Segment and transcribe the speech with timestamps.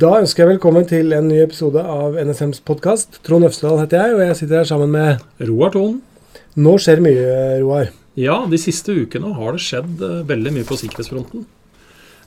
[0.00, 3.18] Da ønsker jeg velkommen til en ny episode av NSMs podkast.
[3.26, 5.98] Trond Øvstedal heter jeg, og jeg sitter her sammen med Roar Thon.
[6.56, 7.26] Nå skjer mye,
[7.60, 7.90] Roar.
[8.16, 11.44] Ja, de siste ukene har det skjedd uh, veldig mye på sikkerhetsfronten.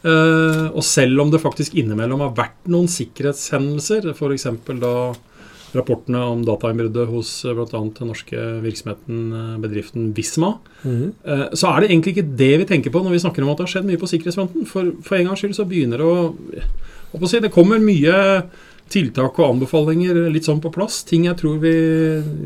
[0.04, 4.48] Uh, og selv om det faktisk innimellom har vært noen sikkerhetshendelser, f.eks.
[4.84, 4.96] da
[5.74, 7.66] rapportene om datainnbruddet hos uh, bl.a.
[7.74, 9.24] den norske virksomheten,
[9.66, 11.56] bedriften Visma, mm -hmm.
[11.58, 13.66] så er det egentlig ikke det vi tenker på når vi snakker om at det
[13.66, 14.66] har skjedd mye på sikkerhetsfronten.
[14.66, 16.36] For, for en gangs skyld så begynner det å
[17.14, 18.14] Si, det kommer mye
[18.94, 21.02] tiltak og anbefalinger litt sånn på plass.
[21.08, 21.74] Ting jeg tror vi,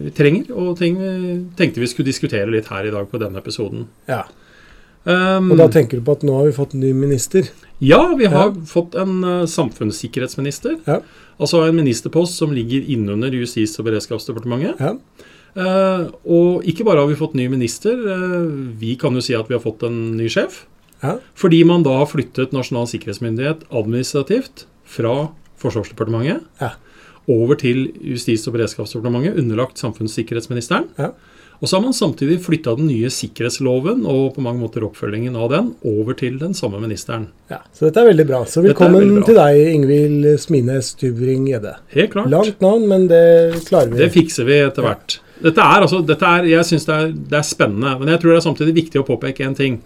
[0.08, 1.14] vi, trenger, og ting vi
[1.60, 3.88] tenkte vi skulle diskutere litt her i dag på denne episoden.
[4.10, 4.26] Ja.
[5.08, 7.48] Um, og da tenker du på at nå har vi fått en ny minister?
[7.80, 8.68] Ja, vi har ja.
[8.68, 10.82] fått en uh, samfunnssikkerhetsminister.
[10.88, 11.00] Ja.
[11.40, 14.82] Altså en ministerpost som ligger innunder Justis- og beredskapsdepartementet.
[14.84, 14.96] Ja.
[15.58, 19.48] Uh, og ikke bare har vi fått ny minister, uh, vi kan jo si at
[19.50, 20.66] vi har fått en ny sjef.
[21.04, 21.18] Ja.
[21.38, 25.30] Fordi man da har flyttet Nasjonal sikkerhetsmyndighet administrativt fra
[25.62, 26.74] Forsvarsdepartementet ja.
[27.30, 30.90] over til Justis- og beredskapsdepartementet, underlagt samfunnssikkerhetsministeren.
[30.98, 31.12] Ja.
[31.58, 35.50] Og så har man samtidig flytta den nye sikkerhetsloven og på mange måter oppfølgingen av
[35.50, 37.32] den over til den samme ministeren.
[37.50, 38.44] Ja, Så dette er veldig bra.
[38.46, 39.24] Så velkommen bra.
[39.26, 41.74] til deg, Ingvild Smines Tubring Gjedde.
[41.96, 42.30] Helt klart.
[42.30, 44.04] Langt navn, men det klarer vi.
[44.04, 45.18] Det fikser vi etter hvert.
[45.38, 47.00] Dette er, altså, dette er, jeg syns det,
[47.30, 49.82] det, er spennende, men jeg tror det er samtidig viktig å påpeke én ting.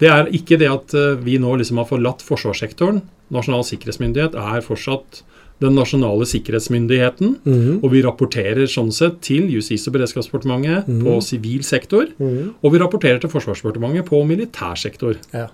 [0.00, 3.00] Det er ikke det at eh, vi nå liksom har forlatt forsvarssektoren.
[3.32, 5.22] Nasjonal sikkerhetsmyndighet er fortsatt
[5.64, 7.36] den nasjonale sikkerhetsmyndigheten.
[7.44, 7.84] Mm -hmm.
[7.84, 11.04] Og vi rapporterer sånn sett til Justis- og beredskapsdepartementet mm -hmm.
[11.04, 12.06] på sivil sektor.
[12.18, 12.50] Mm -hmm.
[12.62, 15.14] Og vi rapporterer til Forsvarsdepartementet på militær sektor.
[15.32, 15.46] Ja.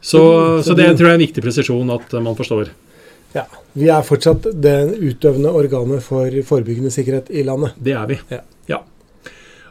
[0.00, 2.68] Så, så, så, det tror jeg er en viktig presisjon at man forstår.
[3.34, 3.42] Ja,
[3.74, 7.70] Vi er fortsatt det utøvende organet for forebyggende sikkerhet i landet.
[7.84, 8.18] Det er vi.
[8.30, 8.38] Ja.
[8.68, 8.76] ja.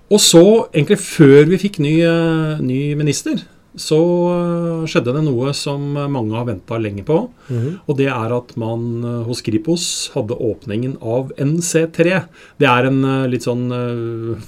[0.10, 3.44] Og så, egentlig før vi fikk ny, eh, ny minister,
[3.80, 3.98] så
[4.34, 7.30] eh, skjedde det noe som mange har venta lenge på.
[7.48, 7.76] Mm -hmm.
[7.88, 12.24] Og det er at man eh, hos Kripos hadde åpningen av NC3.
[12.58, 13.72] Det er en eh, litt sånn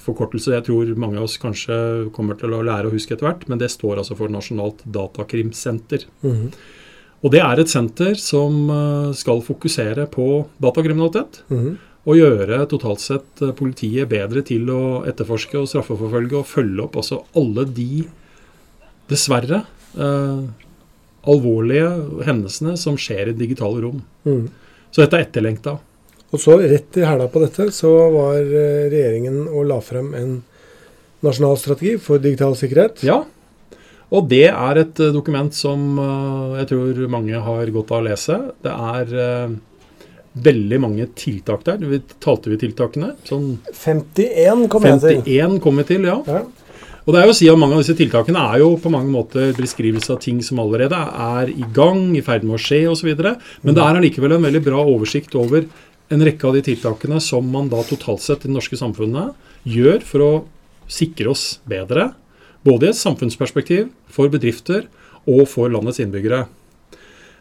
[0.06, 3.48] forkortelse jeg tror mange av oss kanskje kommer til å lære å huske etter hvert.
[3.48, 6.06] Men det står altså for Nasjonalt datakrimsenter.
[6.22, 6.52] Mm -hmm.
[7.24, 11.44] Og det er et senter som skal fokusere på datakriminalitet.
[11.50, 11.78] Mm -hmm.
[12.06, 17.24] Og gjøre totalt sett politiet bedre til å etterforske og straffeforfølge og følge opp altså
[17.34, 18.04] alle de
[19.14, 19.64] dessverre
[19.96, 20.44] eh,
[21.34, 21.90] alvorlige
[22.28, 24.02] hendelsene som skjer i digitale rom.
[24.28, 24.48] Mm.
[24.92, 25.78] Så dette er etterlengta.
[26.34, 30.34] Og så rett i hæla på dette så var eh, regjeringen og la frem en
[31.24, 33.06] nasjonal strategi for digital sikkerhet.
[33.08, 33.22] Ja,
[34.14, 35.96] og det er et uh, dokument som
[36.60, 38.36] jeg tror mange har godt av å lese.
[38.62, 39.56] Det er
[40.34, 41.82] veldig mange tiltak der.
[41.82, 43.14] Vi talte vi tiltakene?
[43.28, 45.22] Sånn 51 kom jeg til.
[45.22, 46.20] 51 kom vi til, ja.
[46.28, 46.44] ja.
[47.04, 49.12] Og det er jo å si at Mange av disse tiltakene er jo på mange
[49.12, 53.12] måter beskrivelse av ting som allerede er i gang, i ferd med å skje osv.
[53.64, 55.68] Men det er allikevel en veldig bra oversikt over
[56.14, 59.36] en rekke av de tiltakene som man da totalt sett i det norske samfunnet
[59.68, 60.34] gjør for å
[60.92, 62.12] sikre oss bedre.
[62.64, 64.88] Både i et samfunnsperspektiv, for bedrifter
[65.28, 66.46] og for landets innbyggere.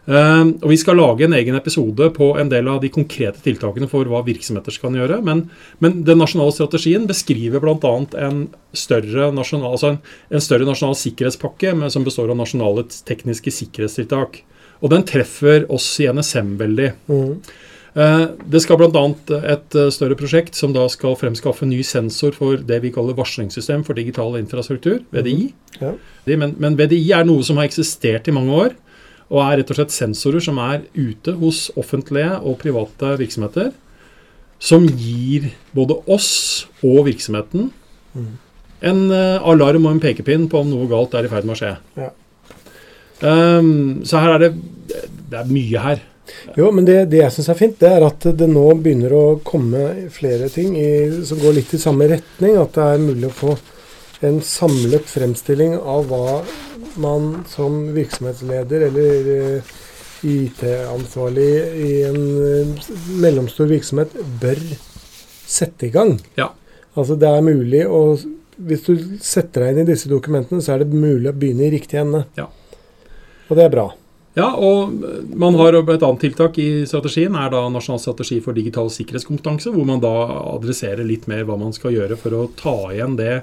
[0.03, 3.87] Uh, og Vi skal lage en egen episode på en del av de konkrete tiltakene
[3.91, 5.21] for hva virksomheter skal gjøre.
[5.23, 5.45] Men,
[5.79, 7.95] men den nasjonale strategien beskriver bl.a.
[8.27, 10.01] En, større nasjonal, altså en,
[10.33, 14.41] en større nasjonal sikkerhetspakke med, som består av nasjonale tekniske sikkerhetstiltak.
[14.83, 16.91] Og den treffer oss i NSM veldig.
[17.07, 17.37] Mm.
[17.93, 19.03] Uh, det skal bl.a.
[19.53, 23.85] et uh, større prosjekt som da skal fremskaffe ny sensor for det vi kaller varslingssystem
[23.87, 25.53] for digital infrastruktur, VDI.
[25.79, 25.83] Mm.
[25.85, 25.93] Ja.
[26.41, 28.81] Men, men VDI er noe som har eksistert i mange år.
[29.33, 33.73] Og er rett og slett sensorer som er ute hos offentlige og private virksomheter.
[34.63, 36.33] Som gir både oss
[36.85, 37.71] og virksomheten
[38.15, 38.33] mm.
[38.93, 41.61] en uh, alarm og en pekepinn på om noe galt er i ferd med å
[41.63, 41.73] skje.
[41.99, 42.13] Ja.
[43.23, 44.55] Um, så her er det
[45.31, 46.01] Det er mye her.
[46.57, 49.25] Jo, men det, det jeg syns er fint, det er at det nå begynner å
[49.47, 50.91] komme flere ting i,
[51.27, 52.59] som går litt i samme retning.
[52.61, 53.57] At det er mulig å få
[54.27, 56.43] en samlet fremstilling av hva
[57.01, 59.73] man som virksomhetsleder eller eh,
[60.23, 61.51] IT-ansvarlig
[61.83, 62.91] i en eh,
[63.23, 64.61] mellomstor virksomhet bør
[65.47, 66.17] sette i gang.
[66.39, 66.53] Ja.
[66.95, 68.03] Altså det er mulig å
[68.63, 68.93] Hvis du
[69.25, 72.27] setter deg inn i disse dokumentene, så er det mulig å begynne i riktig ende.
[72.37, 72.45] Ja.
[73.49, 73.87] Og det er bra.
[74.35, 74.95] Ja, og
[75.37, 79.85] man har et annet tiltak i strategien, er da Nasjonal strategi for digital sikkerhetskompetanse, hvor
[79.85, 80.13] man da
[80.55, 83.43] adresserer litt mer hva man skal gjøre for å ta igjen det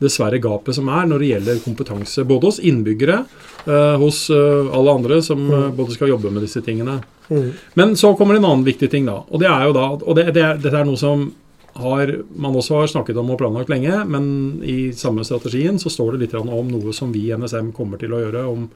[0.00, 2.24] dessverre gapet som er når det gjelder kompetanse.
[2.24, 3.18] Både hos innbyggere,
[3.66, 7.02] uh, hos uh, alle andre som uh, både skal jobbe med disse tingene.
[7.28, 7.50] Mm.
[7.76, 9.20] Men så kommer det en annen viktig ting, da.
[9.28, 11.28] Og det er jo da, og det, det, dette er noe som
[11.80, 14.24] har, man også har snakket om og planlagt lenge, men
[14.64, 18.16] i samme strategien så står det litt om noe som vi i NSM kommer til
[18.16, 18.66] å gjøre om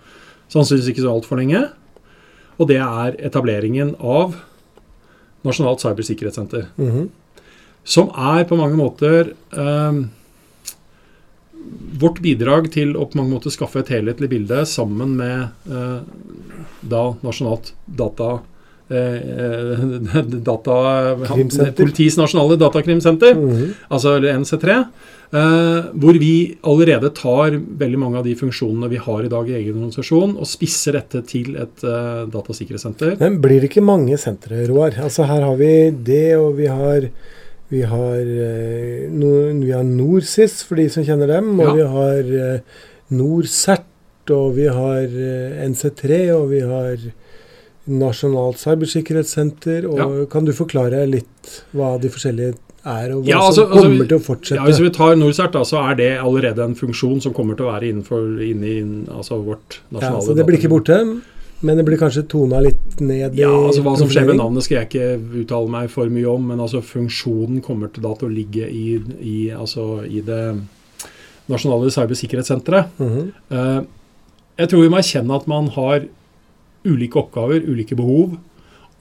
[0.53, 1.71] sannsynligvis ikke så altfor lenge.
[2.55, 4.37] og det er etableringen av
[5.45, 6.69] Nasjonalt cybersikkerhetssenter.
[6.79, 7.11] Mhm.
[7.85, 9.99] Som er på mange måter eh,
[12.01, 16.01] vårt bidrag til å på mange måter skaffe et helhetlig bilde sammen med eh,
[16.81, 18.41] da Nasjonalt data...
[18.91, 19.79] Eh,
[20.51, 20.75] data
[21.77, 23.75] Politiets nasjonale datakrimsenter, Mhm.
[23.91, 24.85] altså eller NC3.
[25.35, 29.57] Uh, hvor vi allerede tar veldig mange av de funksjonene vi har i dag i
[29.57, 33.17] egen organisasjon, og spisser dette til et uh, datasikkerhetssenter.
[33.19, 34.95] Men blir det ikke mange sentre, Roar?
[35.03, 37.09] Altså Her har vi det, og vi har
[37.73, 39.33] vi har, uh, no,
[39.65, 41.59] vi har NorSIS, for de som kjenner dem.
[41.59, 41.75] Og Ja.
[41.81, 42.61] vi har eh,
[43.11, 46.97] NorCERT, og vi har eh, NC3, og vi har
[47.87, 49.89] Nasjonalt cybersikkerhetssenter.
[49.91, 50.27] Og Ja.
[50.31, 52.55] Kan du forklare litt hva de forskjellige
[52.85, 54.57] er, og hva Ja, altså- som kommer altså, til å fortsette?
[54.57, 57.73] Ja, Hvis vi tar NorCERT, så er det allerede en funksjon som kommer til å
[57.73, 61.23] være innenfor inni altså vårt Ja, nasjonale så det blir ikke borte,
[61.63, 64.79] men det blir kanskje tona litt ned Ja, altså Hva som skjer med navnet skal
[64.79, 68.35] jeg ikke uttale meg for mye om, men altså funksjonen kommer til da til å
[68.35, 70.57] ligge i, i, altså, i det
[71.49, 72.87] nasjonale cybersikkerhetssenteret.
[72.99, 73.33] Mm -hmm.
[73.53, 73.85] uh,
[74.59, 76.07] jeg tror vi må erkjenne at man har
[76.85, 78.37] ulike oppgaver, ulike behov,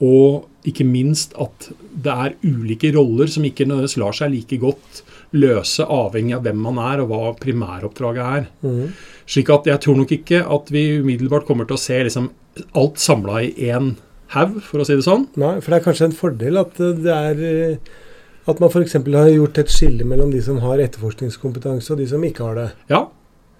[0.04, 1.68] og ikke minst at
[2.04, 5.02] det er ulike roller som ikke nødvendigvis lar seg like godt
[5.34, 8.48] løse avhengig av hvem man er og hva primæroppdraget er.
[8.64, 8.94] Mm.
[9.26, 12.30] Slik at jeg tror nok ikke at vi umiddelbart kommer til å se liksom
[12.78, 13.94] alt samla i én
[14.34, 15.28] haug, for å si det sånn.
[15.40, 17.92] Nei, for det er kanskje en fordel at eh, det er eh,
[18.44, 18.98] At man f.eks.
[19.00, 22.66] har gjort et skille mellom de som har etterforskningskompetanse og de som ikke har det.
[22.90, 23.06] Ja.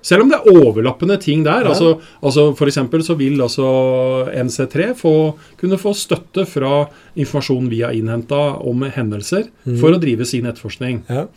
[0.05, 1.65] Selv om det er overlappende ting der.
[1.65, 1.73] Ja.
[1.73, 3.67] altså, altså eksempel så vil altså
[4.29, 5.15] NC3 få,
[5.61, 6.85] kunne få støtte fra
[7.17, 9.79] informasjon vi har innhenta om hendelser, mm.
[9.81, 11.05] for å drive sin etterforskning.
[11.09, 11.29] Ja.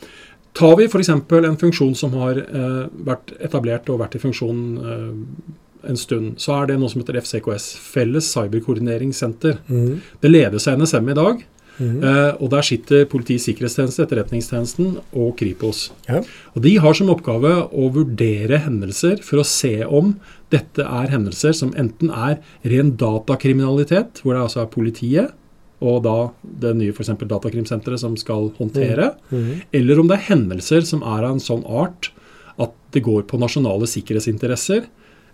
[0.58, 1.14] Tar vi f.eks.
[1.14, 5.52] en funksjon som har eh, vært etablert og vært i funksjon eh,
[5.88, 9.62] en stund, så er det noe som heter FCKS, Felles cyberkoordineringssenter.
[9.70, 10.02] Mm.
[10.24, 11.46] Det ledes av NSM i dag.
[11.80, 12.04] Mhm.
[12.04, 15.92] Eh, og der sitter Politiets sikkerhetstjeneste, Etterretningstjenesten og Kripos.
[16.10, 16.22] Ja.
[16.56, 20.16] Og De har som oppgave å vurdere hendelser for å se om
[20.50, 25.32] dette er hendelser som enten er ren datakriminalitet, hvor det altså er politiet
[25.80, 29.62] og da det nye for eksempel datakrimsenteret som skal håndtere, Mhm.
[29.74, 32.10] eller om det er hendelser som er av en sånn art
[32.58, 34.86] at det går på nasjonale sikkerhetsinteresser,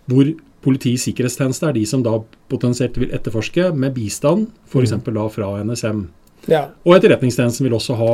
[0.08, 2.18] hvor Politiets sikkerhetstjeneste er de som da
[2.48, 4.90] potensielt vil etterforske med bistand, f.eks.
[5.04, 6.08] da fra NSM.
[6.50, 6.66] Ja.
[6.84, 8.12] Og Etterretningstjenesten vil også ha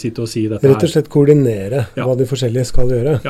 [0.00, 2.04] sitte og si dette Rett og slett koordinere Ja.
[2.06, 3.20] hva de forskjellige skal gjøre.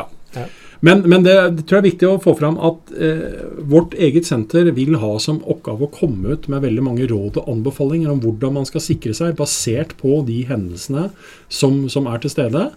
[0.81, 4.25] Men, men det, det tror jeg er viktig å få fram at eh, vårt eget
[4.25, 8.22] senter vil ha som oppgave å komme ut med veldig mange råd og anbefalinger om
[8.25, 11.10] hvordan man skal sikre seg, basert på de hendelsene
[11.52, 12.70] som, som er til stede.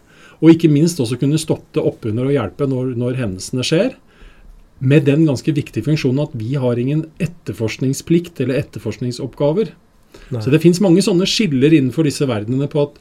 [0.43, 3.95] Og ikke minst også kunne støtte oppunder og hjelpe når, når hendelsene skjer.
[4.83, 9.71] Med den ganske viktige funksjonen at vi har ingen etterforskningsplikt eller etterforskningsoppgaver.
[10.33, 10.41] Nei.
[10.43, 12.99] Så det fins mange sånne skiller innenfor disse verdenene på at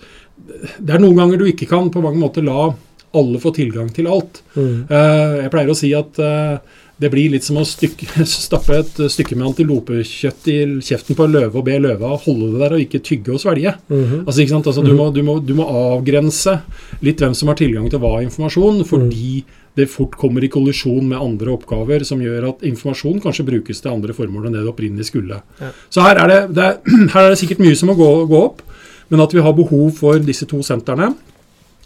[0.83, 2.73] det er noen ganger du ikke kan på mange måter la
[3.13, 4.41] alle få tilgang til alt.
[4.57, 4.89] Mm.
[4.89, 6.57] Uh, jeg pleier å si at uh,
[7.03, 11.35] det blir litt som å stykke, stappe et stykke med antilopekjøtt i kjeften på en
[11.35, 13.75] løve og be løva holde det der og ikke tygge og svelge.
[13.93, 14.23] Mhm.
[14.25, 14.71] Altså, ikke sant?
[14.71, 16.61] Altså, du, må, du, må, du må avgrense
[17.05, 19.43] litt hvem som har tilgang til hva informasjon, fordi
[19.79, 23.93] det fort kommer i kollisjon med andre oppgaver som gjør at informasjon kanskje brukes til
[23.95, 25.41] andre formål enn det det opprinnelig skulle.
[25.61, 25.73] Ja.
[25.93, 26.81] Så her er, det, det er,
[27.15, 28.65] her er det sikkert mye som må gå, gå opp,
[29.13, 31.13] men at vi har behov for disse to sentrene,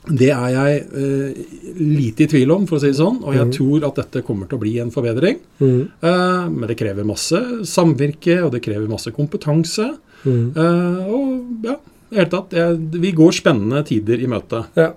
[0.07, 3.19] det er jeg eh, lite i tvil om, for å si det sånn.
[3.27, 3.55] Og jeg mm.
[3.57, 5.41] tror at dette kommer til å bli en forbedring.
[5.59, 5.81] Mm.
[5.83, 9.89] Eh, men det krever masse samvirke, og det krever masse kompetanse.
[10.23, 10.45] Mm.
[10.55, 11.75] Eh, og ja,
[12.13, 12.55] i hele tatt,
[13.03, 14.63] vi går spennende tider i møte.
[14.79, 14.93] Ja.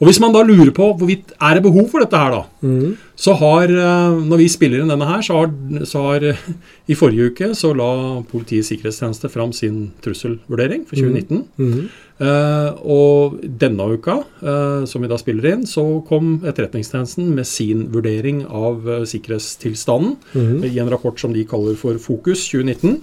[0.00, 2.94] Og hvis man da lurer på hvorvidt er det behov for dette her, da, mm.
[3.16, 5.52] så har, eh, når vi spiller inn denne her, så har,
[5.86, 6.26] så har
[6.90, 7.90] i forrige uke så la
[8.28, 11.44] Politiets sikkerhetstjeneste fram sin trusselvurdering for 2019.
[11.56, 11.70] Mm.
[11.74, 11.86] Mm.
[12.14, 17.88] Uh, og denne uka, uh, som vi da spiller inn, så kom Etterretningstjenesten med sin
[17.94, 20.62] vurdering av uh, sikkerhetstilstanden Mhm.
[20.68, 23.00] i en rapport som de kaller for Fokus 2019.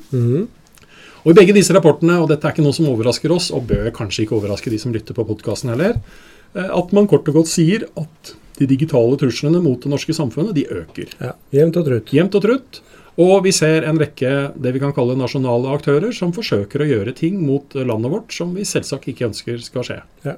[1.21, 3.91] Og i begge disse rapportene, og dette er ikke noe som overrasker oss, og bør
[3.93, 5.99] kanskje ikke overraske de som lytter på podkasten heller,
[6.55, 10.55] eh, at man kort og godt sier at de digitale truslene mot det norske samfunnet,
[10.57, 11.13] de øker.
[11.21, 11.35] ja.
[11.53, 12.13] Jevnt og trutt.
[12.13, 12.81] Jevnt og trutt.
[13.21, 17.13] Og vi ser en rekke det vi kan kalle nasjonale aktører som forsøker å gjøre
[17.17, 19.99] ting mot landet vårt som vi selvsagt ikke ønsker skal skje.
[20.25, 20.37] Ja.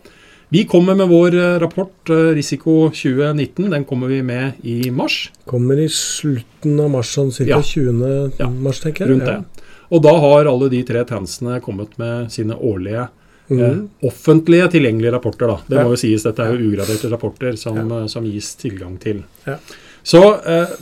[0.53, 3.71] Vi kommer med vår eh, rapport eh, Risiko 2019.
[3.71, 5.31] Den kommer vi med i mars.
[5.49, 7.47] Kommer i slutten av mars, sånn ca.
[7.55, 7.61] Ja.
[7.63, 8.35] 20.
[8.37, 8.49] Ja.
[8.51, 9.15] mars, tenker jeg.
[9.15, 9.52] rundt det.
[9.93, 13.05] Og da har alle de tre tjenestene kommet med sine årlige
[13.51, 13.59] mm.
[13.59, 15.47] eh, offentlige tilgjengelige rapporter.
[15.47, 15.59] da.
[15.67, 15.83] Det Ja.
[15.85, 18.07] må jo sies, dette er jo ugraderte rapporter som, ja.
[18.07, 19.23] som gis tilgang til.
[19.45, 19.59] Ja.
[20.03, 20.73] Så eh,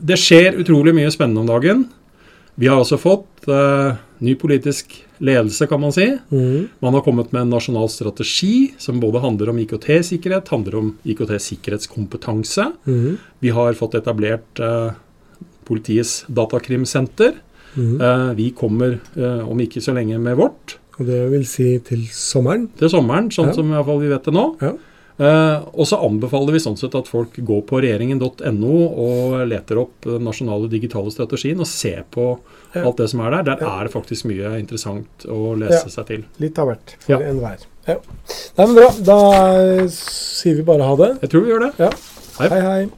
[0.00, 1.88] det skjer utrolig mye spennende om dagen.
[2.56, 6.06] Vi har også fått eh, ny politisk ledelse, kan man si.
[6.30, 6.68] Mm.
[6.80, 12.70] Man har kommet med en nasjonal strategi som både handler om IKT-sikkerhet, handler om IKT-sikkerhetskompetanse.
[12.86, 13.18] Mm.
[13.44, 14.96] Vi har fått etablert eh,
[15.68, 17.34] politiets datakrimsenter.
[17.76, 18.00] Mm.
[18.00, 18.98] Eh, vi kommer
[19.46, 20.78] om ikke så lenge med vårt.
[20.98, 22.70] Og det vil si til sommeren?
[22.78, 23.52] Til sommeren, sånn Ja.
[23.52, 24.56] som fall vi vet det nå.
[24.62, 24.72] Ja.
[25.18, 30.04] Eh, og så anbefaler vi sånn sett at folk går på regjeringen.no og leter opp
[30.04, 32.38] den nasjonale digitale strategien og ser på
[32.74, 32.82] Ja.
[32.84, 33.42] alt det som er der.
[33.56, 36.24] Der er det faktisk mye interessant å lese seg til.
[36.38, 37.64] Litt av hvert for enhver.
[37.88, 37.96] Ja.
[38.58, 38.90] Nei, men bra.
[39.00, 39.18] Da
[39.56, 41.20] eh, sier vi bare ha det.
[41.22, 41.72] Jeg tror vi gjør det.
[41.78, 41.90] Ja.
[42.38, 42.48] Hei.
[42.48, 42.90] Hei, hei.